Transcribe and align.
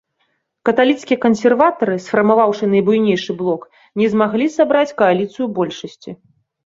Каталіцкія 0.67 1.17
кансерватары, 1.25 1.97
сфармаваўшы 2.07 2.63
найбуйнейшы 2.73 3.31
блок, 3.43 3.67
не 4.03 4.07
змаглі 4.15 4.45
сабраць 4.59 4.95
кааліцыю 5.03 5.45
большасці. 5.61 6.11